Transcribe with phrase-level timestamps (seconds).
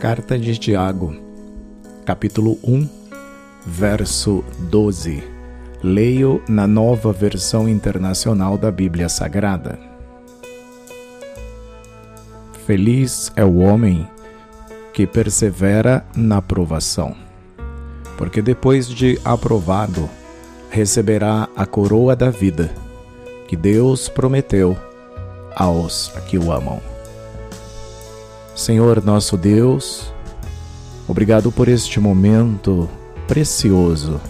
[0.00, 1.14] Carta de Tiago,
[2.06, 2.88] capítulo 1,
[3.66, 5.22] verso 12.
[5.82, 9.78] Leio na nova versão internacional da Bíblia Sagrada.
[12.66, 14.08] Feliz é o homem
[14.94, 17.14] que persevera na provação,
[18.16, 20.08] porque depois de aprovado,
[20.70, 22.74] receberá a coroa da vida
[23.46, 24.74] que Deus prometeu
[25.54, 26.80] aos que o amam.
[28.60, 30.12] Senhor nosso Deus,
[31.08, 32.90] obrigado por este momento
[33.26, 34.20] precioso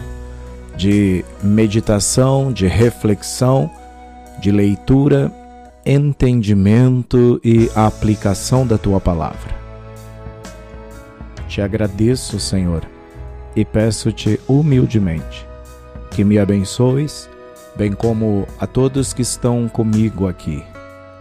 [0.76, 3.68] de meditação, de reflexão,
[4.40, 5.32] de leitura,
[5.84, 9.52] entendimento e aplicação da tua palavra.
[11.48, 12.86] Te agradeço, Senhor,
[13.56, 15.44] e peço-te humildemente
[16.12, 17.28] que me abençoes,
[17.74, 20.62] bem como a todos que estão comigo aqui,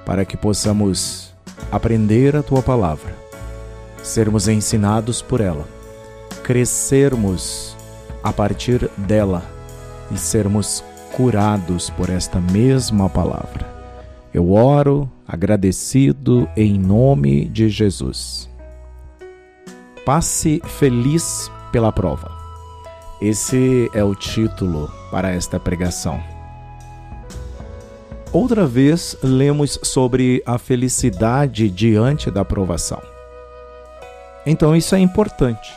[0.05, 1.28] para que possamos
[1.72, 3.16] aprender a tua palavra,
[4.03, 5.67] sermos ensinados por ela,
[6.44, 7.76] crescermos
[8.23, 9.44] a partir dela
[10.11, 10.84] e sermos
[11.16, 13.67] curados por esta mesma palavra.
[14.34, 18.50] Eu oro agradecido em nome de Jesus.
[20.06, 22.31] Passe feliz pela prova.
[23.22, 26.39] Esse é o título para esta pregação.
[28.31, 33.02] Outra vez lemos sobre a felicidade diante da provação.
[34.45, 35.73] Então isso é importante.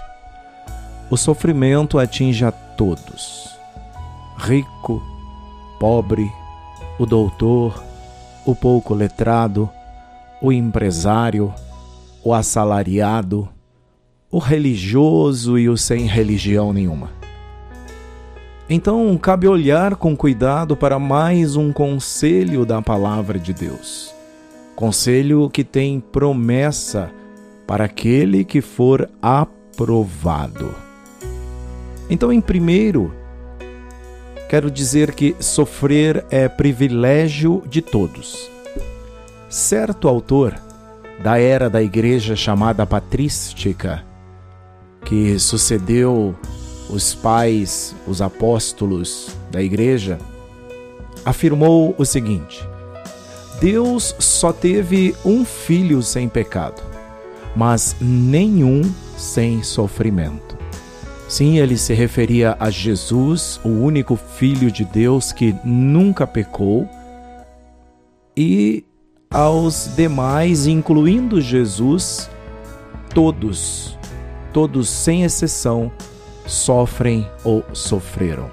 [1.11, 3.49] O sofrimento atinge a todos:
[4.37, 5.03] rico,
[5.81, 6.31] pobre,
[6.99, 7.83] o doutor,
[8.45, 9.71] o pouco letrado,
[10.43, 11.55] o empresário,
[12.23, 13.49] o assalariado,
[14.31, 17.22] o religioso e o sem religião nenhuma.
[18.71, 24.15] Então, cabe olhar com cuidado para mais um conselho da palavra de Deus.
[24.77, 27.11] Conselho que tem promessa
[27.67, 30.75] para aquele que for aprovado.
[32.09, 33.13] Então, em primeiro,
[34.49, 38.49] quero dizer que sofrer é privilégio de todos.
[39.49, 40.55] Certo autor
[41.23, 44.05] da era da igreja chamada patrística,
[45.05, 46.35] que sucedeu
[46.93, 50.19] os pais, os apóstolos da igreja,
[51.25, 52.63] afirmou o seguinte:
[53.61, 56.83] Deus só teve um filho sem pecado,
[57.57, 58.83] mas nenhum
[59.17, 60.61] sem sofrimento.
[61.29, 66.87] Sim, ele se referia a Jesus, o único filho de Deus que nunca pecou,
[68.37, 68.85] e
[69.31, 72.29] aos demais, incluindo Jesus,
[73.15, 73.99] todos,
[74.53, 75.91] todos sem exceção,
[76.47, 78.51] sofrem ou sofreram.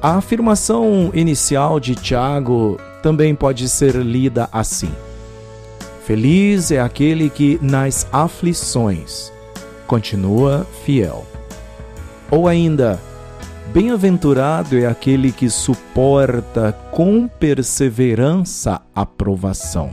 [0.00, 4.90] A afirmação inicial de Tiago também pode ser lida assim:
[6.04, 9.32] Feliz é aquele que nas aflições
[9.86, 11.26] continua fiel.
[12.30, 12.98] Ou ainda,
[13.72, 19.90] Bem-aventurado é aquele que suporta com perseverança a provação.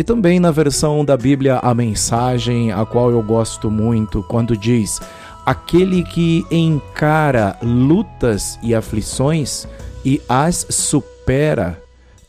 [0.00, 4.98] E também na versão da Bíblia a mensagem, a qual eu gosto muito, quando diz:
[5.44, 9.68] aquele que encara lutas e aflições
[10.02, 11.78] e as supera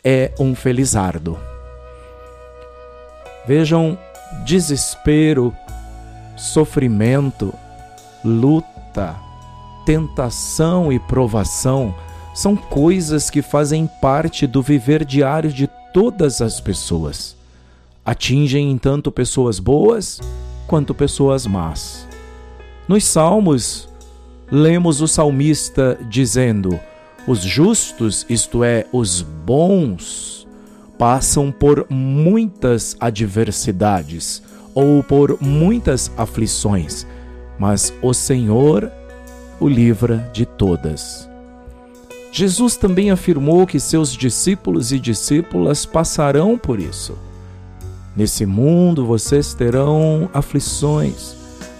[0.03, 1.39] é um felizardo.
[3.47, 3.97] Vejam,
[4.43, 5.55] desespero,
[6.35, 7.53] sofrimento,
[8.21, 9.15] luta,
[9.85, 11.95] tentação e provação
[12.35, 17.39] são coisas que fazem parte do viver diário de todas as pessoas
[18.05, 20.19] atingem tanto pessoas boas
[20.67, 22.07] quanto pessoas más.
[22.87, 23.87] Nos Salmos,
[24.51, 26.79] lemos o salmista dizendo:
[27.27, 30.47] Os justos, isto é, os bons,
[30.97, 37.05] passam por muitas adversidades ou por muitas aflições,
[37.57, 38.91] mas o Senhor
[39.59, 41.29] o livra de todas.
[42.31, 47.17] Jesus também afirmou que seus discípulos e discípulas passarão por isso.
[48.15, 51.35] Nesse mundo vocês terão aflições.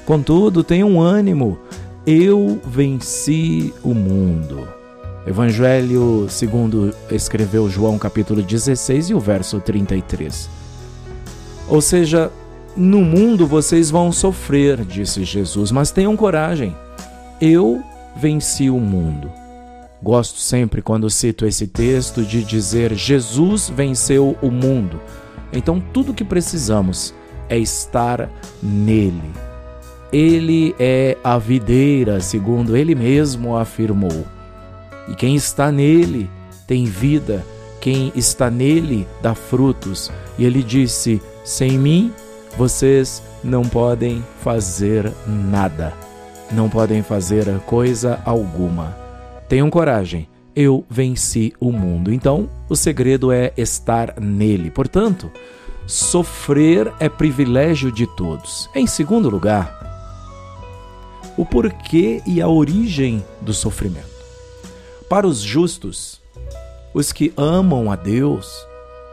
[0.05, 1.59] Contudo, tenham ânimo.
[2.05, 4.67] Eu venci o mundo.
[5.27, 10.49] Evangelho segundo escreveu João capítulo 16 e o verso 33.
[11.67, 12.31] Ou seja,
[12.75, 16.75] no mundo vocês vão sofrer, disse Jesus, mas tenham coragem.
[17.39, 17.83] Eu
[18.15, 19.29] venci o mundo.
[20.01, 24.99] Gosto sempre quando cito esse texto de dizer Jesus venceu o mundo
[25.53, 27.13] então, tudo que precisamos
[27.49, 28.29] é estar
[28.61, 29.31] nele.
[30.11, 34.25] Ele é a videira, segundo ele mesmo afirmou.
[35.07, 36.29] E quem está nele
[36.67, 37.45] tem vida,
[37.79, 40.11] quem está nele dá frutos.
[40.37, 42.13] E ele disse: Sem mim
[42.57, 45.93] vocês não podem fazer nada.
[46.51, 48.95] Não podem fazer coisa alguma.
[49.47, 50.27] Tenham coragem.
[50.63, 52.13] Eu venci o mundo.
[52.13, 54.69] Então, o segredo é estar nele.
[54.69, 55.31] Portanto,
[55.87, 58.69] sofrer é privilégio de todos.
[58.75, 59.75] Em segundo lugar,
[61.35, 64.05] o porquê e a origem do sofrimento.
[65.09, 66.21] Para os justos,
[66.93, 68.63] os que amam a Deus,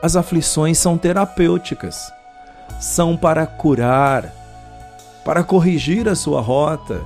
[0.02, 2.12] as aflições são terapêuticas,
[2.78, 4.34] são para curar,
[5.24, 7.02] para corrigir a sua rota,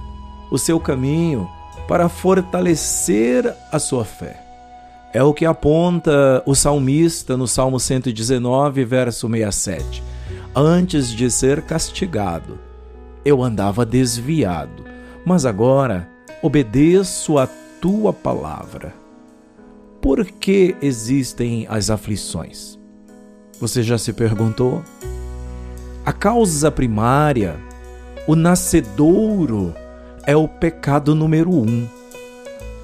[0.51, 1.49] o seu caminho,
[1.89, 4.41] para fortalecer a sua fé.
[5.13, 10.03] É o que aponta o salmista no Salmo 119, verso 67.
[10.55, 12.59] Antes de ser castigado,
[13.25, 14.85] eu andava desviado,
[15.25, 16.09] mas agora
[16.43, 17.49] obedeço a
[17.81, 18.95] tua palavra.
[20.01, 22.79] Por que existem as aflições?
[23.61, 24.83] Você já se perguntou?
[26.05, 27.57] A causa primária,
[28.27, 29.75] o nascedouro,
[30.27, 31.87] é o pecado número um,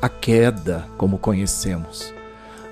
[0.02, 2.12] a queda, como conhecemos.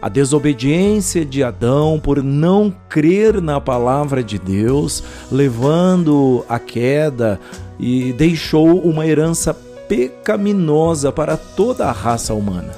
[0.01, 7.41] A desobediência de Adão por não crer na palavra de Deus, levando a queda
[7.79, 9.55] e deixou uma herança
[9.89, 12.73] pecaminosa para toda a raça humana.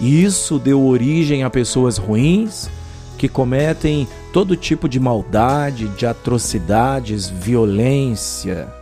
[0.00, 2.70] Isso deu origem a pessoas ruins
[3.18, 8.77] que cometem todo tipo de maldade, de atrocidades, violência.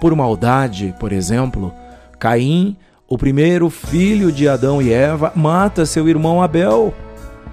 [0.00, 1.72] Por maldade, por exemplo,
[2.18, 2.76] Caim,
[3.08, 6.92] o primeiro filho de Adão e Eva, mata seu irmão Abel,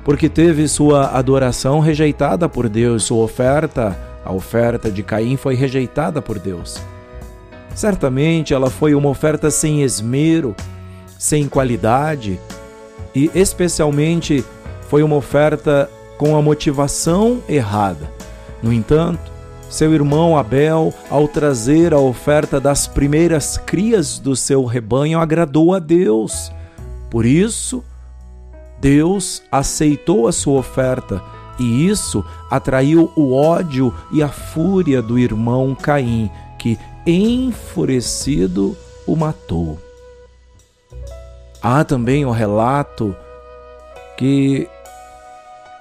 [0.04, 6.22] porque teve sua adoração rejeitada por Deus, sua oferta, a oferta de Caim foi rejeitada
[6.22, 6.82] por Deus.
[7.76, 10.56] Certamente ela foi uma oferta sem esmero,
[11.18, 12.40] sem qualidade
[13.16, 14.44] e, especialmente,
[14.90, 18.12] foi uma oferta com a motivação errada.
[18.62, 19.32] No entanto,
[19.72, 25.80] seu irmão Abel, ao trazer a oferta das primeiras crias do seu rebanho, agradou a
[25.80, 26.52] Deus.
[27.10, 27.82] Por isso,
[28.82, 31.24] Deus aceitou a sua oferta
[31.58, 36.30] e isso atraiu o ódio e a fúria do irmão Caim,
[36.60, 38.76] que enfurecido,
[39.08, 39.80] o matou.
[41.62, 43.16] Há também o relato
[44.18, 44.68] que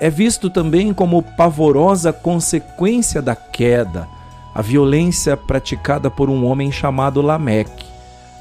[0.01, 4.09] é visto também como pavorosa consequência da queda,
[4.55, 7.87] a violência praticada por um homem chamado Lameque,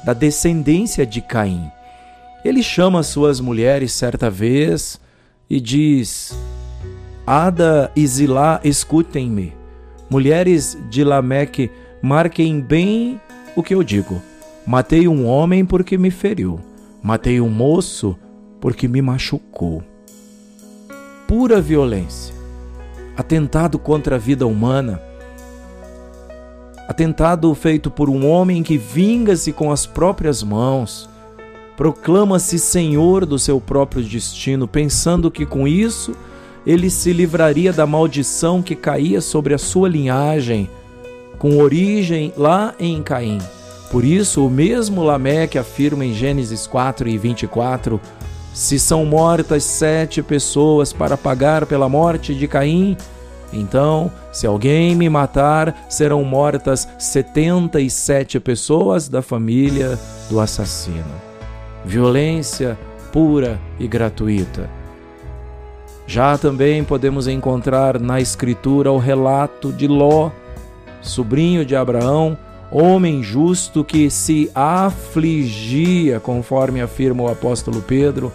[0.02, 1.70] da descendência de Caim.
[2.42, 4.98] Ele chama suas mulheres certa vez
[5.48, 6.34] e diz:
[7.26, 9.52] Ada e Zilá, escutem-me.
[10.08, 11.70] Mulheres de Lameque,
[12.02, 13.20] Marquem bem
[13.54, 14.22] o que eu digo.
[14.66, 16.58] Matei um homem porque me feriu.
[17.02, 18.16] Matei um moço
[18.58, 19.82] porque me machucou.
[21.30, 22.34] Pura violência.
[23.16, 25.00] Atentado contra a vida humana.
[26.88, 31.08] Atentado feito por um homem que vinga-se com as próprias mãos.
[31.76, 36.16] Proclama-se senhor do seu próprio destino, pensando que com isso
[36.66, 40.68] ele se livraria da maldição que caía sobre a sua linhagem
[41.38, 43.38] com origem lá em Caim.
[43.88, 48.00] Por isso, o mesmo Lameque afirma em Gênesis 4 e 24:
[48.52, 52.96] Se são mortas sete pessoas para pagar pela morte de Caim,
[53.52, 61.04] então, se alguém me matar, serão mortas setenta e sete pessoas da família do assassino.
[61.84, 62.78] Violência
[63.12, 64.70] pura e gratuita.
[66.06, 70.30] Já também podemos encontrar na Escritura o relato de Ló,
[71.00, 72.36] sobrinho de Abraão,
[72.70, 78.32] homem justo que se afligia, conforme afirma o apóstolo Pedro,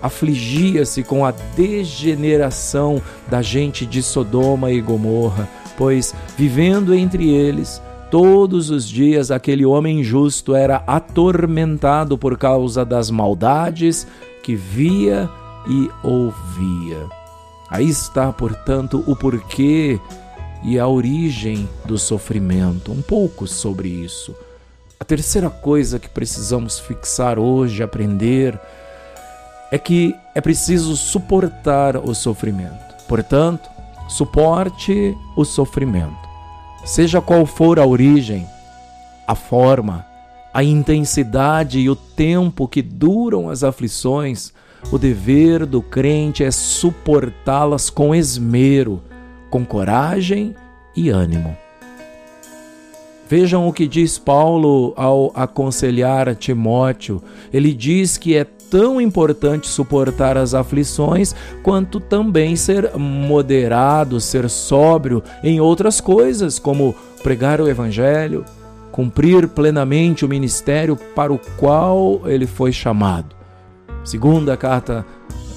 [0.00, 8.70] afligia-se com a degeneração da gente de Sodoma e Gomorra, pois vivendo entre eles, todos
[8.70, 14.06] os dias aquele homem justo era atormentado por causa das maldades
[14.42, 15.28] que via
[15.68, 17.04] e ouvia.
[17.68, 19.98] Aí está, portanto, o porquê
[20.66, 24.34] e a origem do sofrimento, um pouco sobre isso.
[24.98, 28.58] A terceira coisa que precisamos fixar hoje, aprender,
[29.70, 32.96] é que é preciso suportar o sofrimento.
[33.06, 33.70] Portanto,
[34.08, 36.26] suporte o sofrimento.
[36.84, 38.44] Seja qual for a origem,
[39.24, 40.04] a forma,
[40.52, 44.52] a intensidade e o tempo que duram as aflições,
[44.90, 49.00] o dever do crente é suportá-las com esmero
[49.50, 50.54] com coragem
[50.94, 51.56] e ânimo.
[53.28, 57.20] Vejam o que diz Paulo ao aconselhar Timóteo.
[57.52, 65.22] Ele diz que é tão importante suportar as aflições quanto também ser moderado, ser sóbrio
[65.42, 68.44] em outras coisas, como pregar o evangelho,
[68.92, 73.34] cumprir plenamente o ministério para o qual ele foi chamado.
[74.04, 75.04] Segunda carta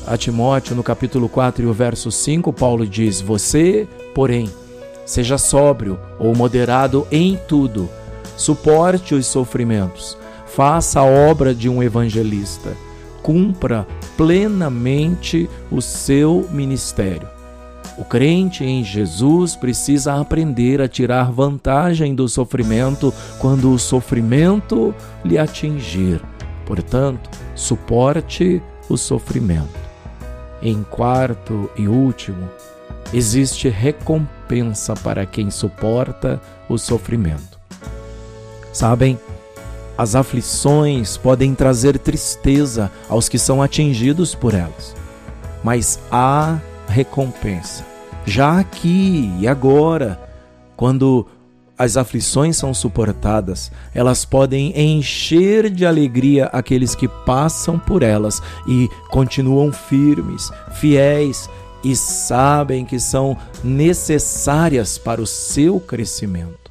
[0.09, 4.49] a Timóteo, no capítulo 4 e o verso 5, Paulo diz: Você, porém,
[5.05, 7.87] seja sóbrio ou moderado em tudo,
[8.35, 12.75] suporte os sofrimentos, faça a obra de um evangelista,
[13.21, 13.85] cumpra
[14.17, 17.27] plenamente o seu ministério.
[17.95, 25.37] O crente em Jesus precisa aprender a tirar vantagem do sofrimento quando o sofrimento lhe
[25.37, 26.19] atingir.
[26.65, 29.88] Portanto, suporte o sofrimento.
[30.61, 32.49] Em quarto e último,
[33.13, 37.59] existe recompensa para quem suporta o sofrimento.
[38.73, 39.17] Sabem,
[39.97, 44.95] as aflições podem trazer tristeza aos que são atingidos por elas,
[45.63, 47.85] mas há recompensa.
[48.25, 50.19] Já aqui e agora,
[50.75, 51.25] quando
[51.79, 58.89] as aflições são suportadas, elas podem encher de alegria aqueles que passam por elas e
[59.09, 61.49] continuam firmes, fiéis
[61.81, 66.69] e sabem que são necessárias para o seu crescimento.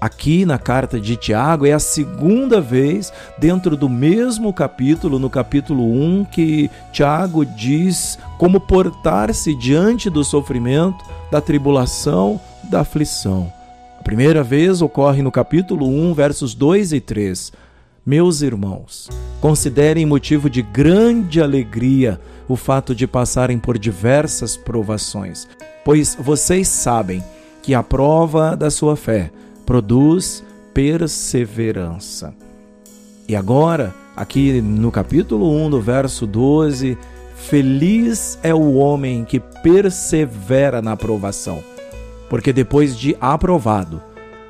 [0.00, 5.82] Aqui na carta de Tiago é a segunda vez dentro do mesmo capítulo, no capítulo
[5.82, 13.55] 1, que Tiago diz como portar-se diante do sofrimento, da tribulação, da aflição
[14.06, 17.52] primeira vez ocorre no capítulo 1, versos 2 e 3.
[18.06, 19.10] Meus irmãos,
[19.40, 25.48] considerem motivo de grande alegria o fato de passarem por diversas provações,
[25.84, 27.20] pois vocês sabem
[27.60, 29.32] que a prova da sua fé
[29.66, 30.40] produz
[30.72, 32.32] perseverança.
[33.28, 36.96] E agora, aqui no capítulo 1, do verso 12,
[37.34, 41.60] feliz é o homem que persevera na aprovação
[42.28, 44.02] porque depois de aprovado,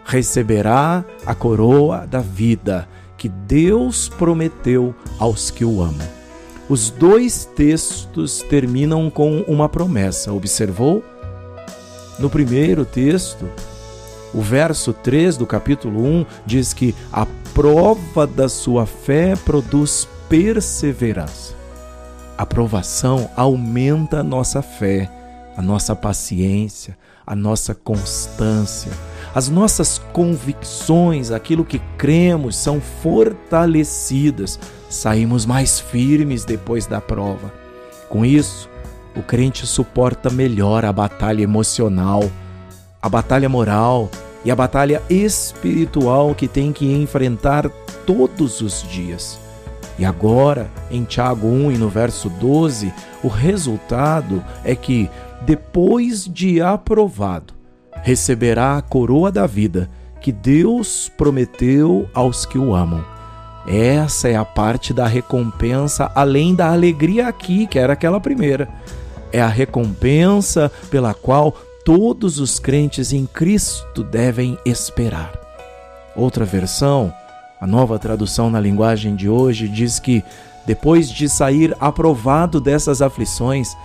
[0.04, 6.06] receberá a coroa da vida que Deus prometeu aos que o amam.
[6.68, 11.02] Os dois textos terminam com uma promessa, observou?
[12.18, 13.48] No primeiro texto,
[14.34, 21.54] o verso 3 do capítulo 1 diz que a prova da sua fé produz perseverança.
[22.36, 25.10] A provação aumenta a nossa fé,
[25.56, 28.92] a nossa paciência, a nossa constância,
[29.34, 37.52] as nossas convicções, aquilo que cremos, são fortalecidas, saímos mais firmes depois da prova.
[38.08, 38.70] Com isso,
[39.16, 42.22] o crente suporta melhor a batalha emocional,
[43.02, 44.08] a batalha moral
[44.44, 47.68] e a batalha espiritual que tem que enfrentar
[48.06, 49.38] todos os dias.
[49.98, 52.92] E agora, em Tiago 1 e no verso 12,
[53.24, 55.10] o resultado é que
[55.42, 57.54] depois de aprovado,
[58.02, 59.90] receberá a coroa da vida
[60.20, 63.04] que Deus prometeu aos que o amam.
[63.66, 68.68] Essa é a parte da recompensa, além da alegria aqui, que era aquela primeira.
[69.32, 71.52] É a recompensa pela qual
[71.84, 75.32] todos os crentes em Cristo devem esperar.
[76.14, 77.12] Outra versão,
[77.60, 80.24] a nova tradução na linguagem de hoje, diz que
[80.66, 83.76] depois de sair aprovado dessas aflições,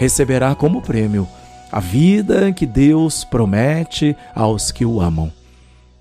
[0.00, 1.28] receberá como prêmio
[1.70, 5.30] a vida que Deus promete aos que o amam.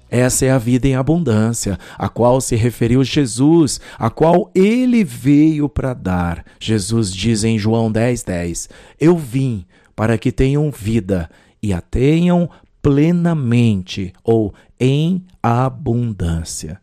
[0.10, 5.68] Essa é a vida em abundância, a qual se referiu Jesus, a qual ele veio
[5.68, 6.46] para dar.
[6.62, 8.70] Jesus diz em João 10,10: 10,
[9.02, 9.66] Eu vim
[9.98, 11.30] para que tenham vida
[11.62, 12.50] e a tenham
[12.82, 16.80] plenamente ou em abundância.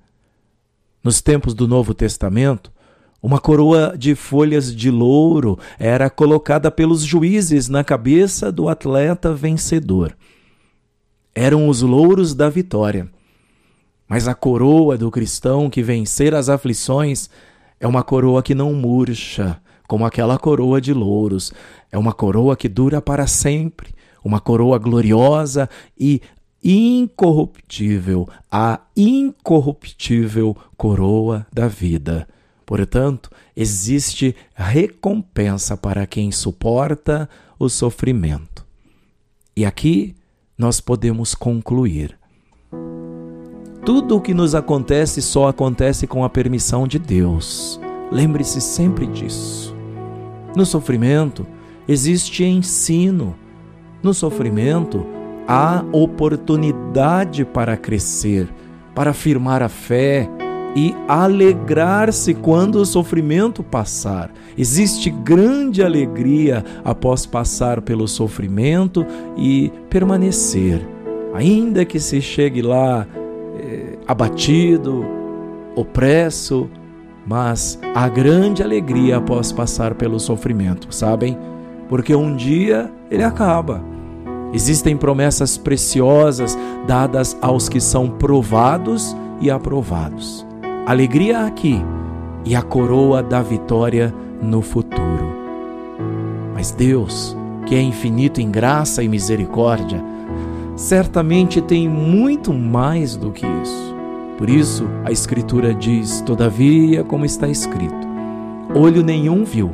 [1.03, 2.71] Nos tempos do Novo Testamento,
[3.27, 10.17] uma coroa de folhas de louro era colocada pelos juízes na cabeça do atleta vencedor.
[11.35, 13.11] Eram os louros da vitória.
[14.07, 17.29] Mas a coroa do cristão que vencer as aflições
[17.81, 21.53] é uma coroa que não murcha, como aquela coroa de louros.
[21.91, 23.93] É uma coroa que dura para sempre,
[24.23, 25.69] uma coroa gloriosa
[25.99, 26.23] e
[26.63, 32.29] incorruptível, a incorruptível coroa da vida.
[32.67, 38.67] Portanto, existe recompensa para quem suporta o sofrimento.
[39.57, 40.17] E aqui
[40.59, 42.19] nós podemos concluir.
[43.85, 47.81] Tudo o que nos acontece só acontece com a permissão de Deus.
[48.11, 49.73] Lembre-se sempre disso.
[50.57, 51.47] No sofrimento
[51.87, 53.37] existe ensino.
[54.03, 55.07] No sofrimento
[55.47, 58.53] há oportunidade para crescer,
[58.93, 60.29] para afirmar a fé,
[60.77, 64.31] e alegrar-se quando o sofrimento passar.
[64.59, 69.07] Existe grande alegria após passar pelo sofrimento
[69.39, 70.87] e permanecer,
[71.33, 73.07] ainda que se chegue lá
[73.59, 75.03] eh, abatido,
[75.75, 76.69] opresso,
[77.27, 81.39] mas há grande alegria após passar pelo sofrimento, sabem?
[81.89, 83.83] Porque um dia ele acaba.
[84.53, 86.57] Existem promessas preciosas
[86.87, 90.47] dadas aos que são provados e aprovados.
[90.87, 91.83] Alegria aqui
[92.45, 95.35] e a coroa da vitória no futuro.
[96.55, 100.01] Mas Deus, que é infinito em graça e misericórdia,
[100.77, 103.97] certamente tem muito mais do que isso.
[104.39, 108.07] Por isso, a Escritura diz: Todavia, como está escrito,
[108.73, 109.73] olho nenhum viu,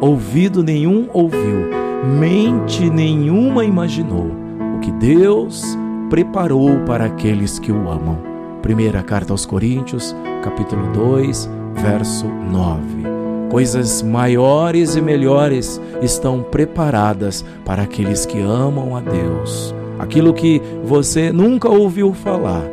[0.00, 1.70] ouvido nenhum ouviu,
[2.18, 4.32] mente nenhuma imaginou
[4.76, 5.62] o que Deus
[6.10, 8.33] preparou para aqueles que o amam.
[8.64, 13.04] Primeira carta aos Coríntios, capítulo 2, verso 9
[13.50, 19.72] coisas maiores e melhores estão preparadas para aqueles que amam a Deus.
[19.98, 22.64] Aquilo que você nunca ouviu falar,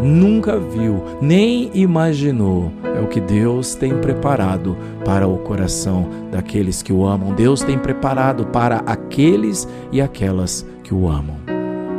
[0.00, 4.74] nunca viu, nem imaginou, é o que Deus tem preparado
[5.04, 7.34] para o coração daqueles que o amam.
[7.34, 11.36] Deus tem preparado para aqueles e aquelas que o amam.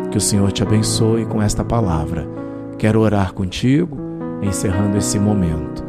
[0.09, 2.40] Que o Senhor te abençoe com esta palavra.
[2.81, 3.95] Quero orar contigo,
[4.41, 5.83] encerrando esse momento.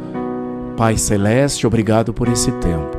[0.77, 2.99] Pai Celeste, obrigado por esse tempo.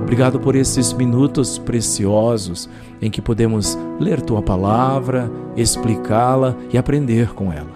[0.00, 2.70] Obrigado por esses minutos preciosos
[3.02, 7.74] em que podemos ler tua palavra, explicá-la e aprender com ela.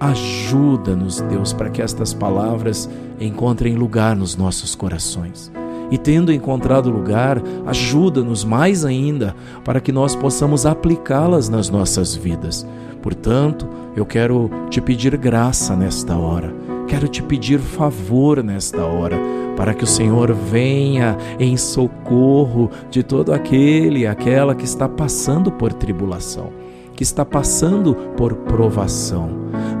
[0.00, 2.88] Ajuda-nos, Deus, para que estas palavras
[3.20, 5.52] encontrem lugar nos nossos corações.
[5.90, 12.66] E tendo encontrado lugar, ajuda-nos mais ainda para que nós possamos aplicá-las nas nossas vidas.
[13.06, 19.18] Portanto, eu quero te pedir graça nesta hora Quero te pedir favor nesta hora,
[19.56, 25.72] para que o Senhor venha em socorro de todo aquele aquela que está passando por
[25.72, 26.52] tribulação,
[26.94, 29.30] que está passando por provação.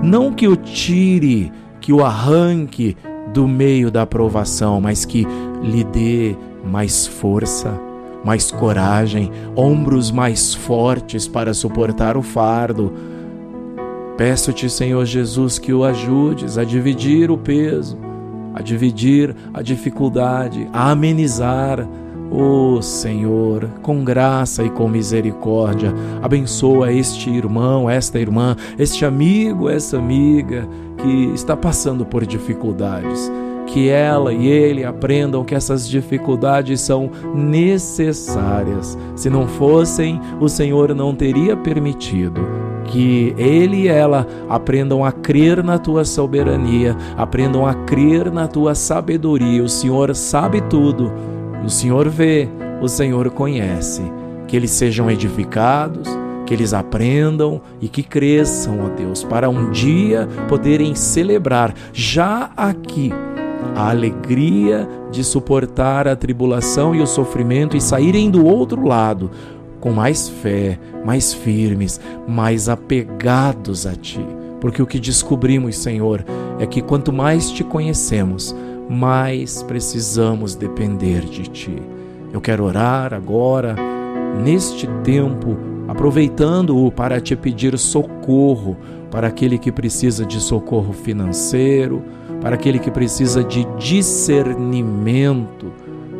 [0.02, 2.96] Não que o tire, que o arranque
[3.32, 5.24] do meio da provação, mas que
[5.62, 6.34] lhe dê
[6.64, 7.80] mais força,
[8.24, 12.92] mais coragem, ombros mais fortes para suportar o fardo
[14.16, 17.98] Peço-te, Senhor Jesus, que o ajudes a dividir o peso,
[18.54, 21.86] a dividir a dificuldade, a amenizar.
[22.30, 29.68] Ó oh, Senhor, com graça e com misericórdia, abençoa este irmão, esta irmã, este amigo,
[29.68, 30.66] essa amiga
[31.02, 33.30] que está passando por dificuldades.
[33.66, 38.96] Que ela e ele aprendam que essas dificuldades são necessárias.
[39.14, 42.40] Se não fossem, o Senhor não teria permitido
[42.86, 48.74] que ele e ela aprendam a crer na tua soberania, aprendam a crer na tua
[48.74, 49.62] sabedoria.
[49.62, 51.12] O Senhor sabe tudo,
[51.64, 52.48] o Senhor vê,
[52.80, 54.02] o Senhor conhece.
[54.46, 56.08] Que eles sejam edificados,
[56.46, 63.12] que eles aprendam e que cresçam, ó Deus, para um dia poderem celebrar já aqui
[63.74, 69.30] a alegria de suportar a tribulação e o sofrimento e saírem do outro lado
[69.86, 74.18] com mais fé, mais firmes, mais apegados a Ti.
[74.60, 76.24] Porque o que descobrimos, Senhor,
[76.58, 78.52] é que quanto mais te conhecemos,
[78.90, 81.80] mais precisamos depender de Ti.
[82.32, 83.76] Eu quero orar agora,
[84.42, 88.76] neste tempo, aproveitando-o para te pedir socorro
[89.08, 92.02] para aquele que precisa de socorro financeiro,
[92.40, 95.72] para aquele que precisa de discernimento,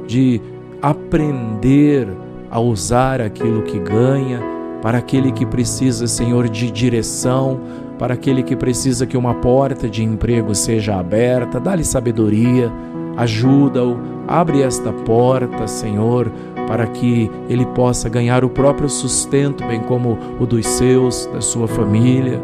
[0.06, 0.40] de
[0.80, 2.06] aprender
[2.56, 4.40] a usar aquilo que ganha,
[4.80, 7.60] para aquele que precisa, Senhor, de direção,
[7.98, 12.72] para aquele que precisa que uma porta de emprego seja aberta, dá-lhe sabedoria,
[13.14, 16.32] ajuda-o, abre esta porta, Senhor,
[16.66, 21.68] para que ele possa ganhar o próprio sustento, bem como o dos seus, da sua
[21.68, 22.40] família.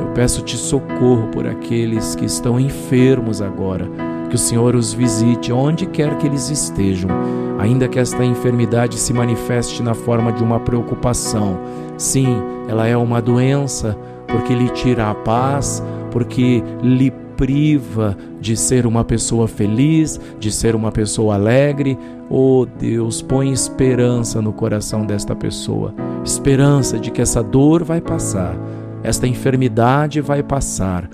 [0.00, 5.84] Eu peço-te socorro por aqueles que estão enfermos agora que o Senhor os visite onde
[5.84, 7.10] quer que eles estejam,
[7.58, 11.60] ainda que esta enfermidade se manifeste na forma de uma preocupação.
[11.98, 13.94] Sim, ela é uma doença,
[14.26, 20.74] porque lhe tira a paz, porque lhe priva de ser uma pessoa feliz, de ser
[20.74, 21.98] uma pessoa alegre.
[22.30, 28.56] Oh Deus, põe esperança no coração desta pessoa, esperança de que essa dor vai passar,
[29.02, 31.06] esta enfermidade vai passar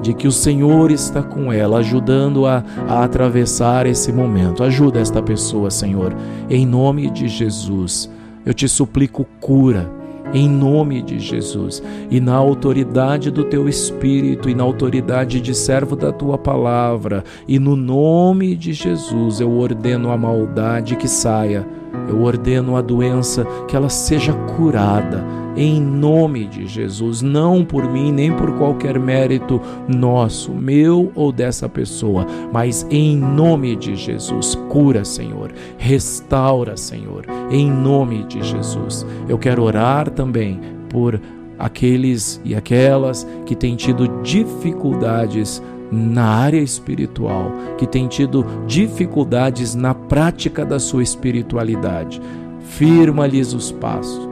[0.00, 4.62] de que o Senhor está com ela, ajudando-a a atravessar esse momento.
[4.62, 6.14] Ajuda esta pessoa, Senhor,
[6.48, 8.10] em nome de Jesus.
[8.44, 9.90] Eu te suplico cura,
[10.32, 11.82] em nome de Jesus.
[12.10, 17.58] E na autoridade do teu Espírito e na autoridade de servo da tua palavra, e
[17.58, 21.66] no nome de Jesus, eu ordeno a maldade que saia,
[22.08, 25.24] eu ordeno a doença que ela seja curada
[25.60, 31.68] em nome de Jesus, não por mim nem por qualquer mérito nosso, meu ou dessa
[31.68, 34.54] pessoa, mas em nome de Jesus.
[34.70, 39.04] Cura, Senhor, restaura, Senhor, em nome de Jesus.
[39.28, 41.20] Eu quero orar também por
[41.58, 49.92] aqueles e aquelas que têm tido dificuldades na área espiritual, que têm tido dificuldades na
[49.92, 52.18] prática da sua espiritualidade.
[52.60, 54.29] Firma-lhes os passos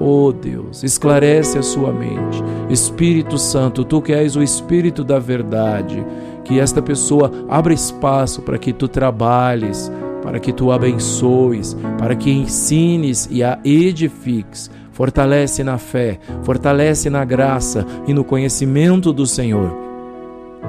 [0.00, 2.42] Oh Deus, esclarece a sua mente.
[2.70, 6.06] Espírito Santo, tu que és o Espírito da verdade,
[6.44, 9.90] que esta pessoa abra espaço para que tu trabalhes,
[10.22, 14.70] para que tu abençoes, para que ensines e a edifiques.
[14.92, 19.76] Fortalece na fé, fortalece na graça e no conhecimento do Senhor.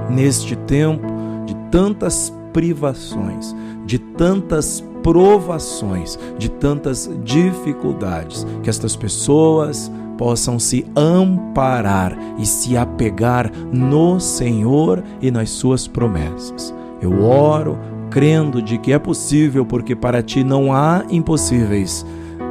[0.09, 1.05] Neste tempo
[1.45, 12.17] de tantas privações, de tantas provações, de tantas dificuldades, que estas pessoas possam se amparar
[12.37, 16.73] e se apegar no Senhor e nas suas promessas.
[17.01, 22.05] Eu oro crendo de que é possível, porque para ti não há impossíveis,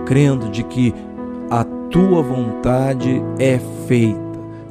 [0.06, 0.94] crendo de que
[1.50, 4.18] a tua vontade é feita,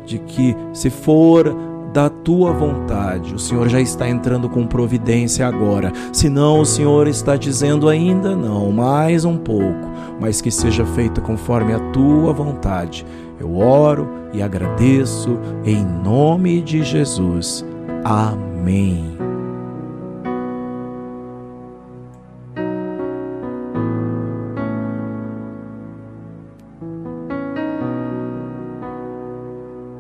[0.05, 1.55] de que se for
[1.97, 3.33] da tua vontade.
[3.33, 5.91] O Senhor já está entrando com providência agora.
[6.13, 9.89] Se não, o Senhor está dizendo ainda não, mais um pouco,
[10.21, 13.03] mas que seja feita conforme a tua vontade.
[13.39, 17.65] Eu oro e agradeço em nome de Jesus.
[18.03, 19.16] Amém.